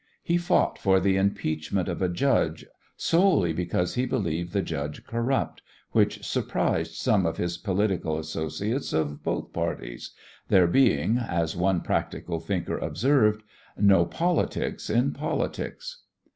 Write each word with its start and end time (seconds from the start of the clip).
He 0.23 0.37
fought 0.39 0.79
for 0.79 0.99
the 0.99 1.15
impeachment 1.15 1.87
of 1.87 2.01
a 2.01 2.09
judge 2.09 2.65
solely 2.97 3.53
because 3.53 3.93
he 3.93 4.07
believed 4.07 4.51
the 4.51 4.63
judge 4.63 5.03
corrupt, 5.05 5.61
which 5.91 6.25
surprised 6.25 6.95
some 6.95 7.27
of 7.27 7.37
his 7.37 7.59
political 7.59 8.17
associates 8.17 8.93
of 8.93 9.21
both 9.21 9.53
parties, 9.53 10.09
there 10.47 10.65
being, 10.65 11.17
as 11.19 11.55
one 11.55 11.81
practical 11.81 12.39
thinker 12.39 12.79
observed, 12.79 13.43
"no 13.77 14.03
politics 14.03 14.89
in 14.89 15.11
politics." 15.13 16.01